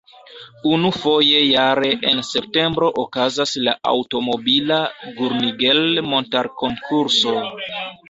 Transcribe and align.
Unu 0.69 0.87
foje 0.95 1.41
jare 1.49 1.91
en 2.13 2.23
septembro 2.31 2.89
okazas 3.05 3.55
la 3.69 3.77
aŭtomobila 3.93 4.83
Gurnigel-Montarkonkurso. 5.23 7.41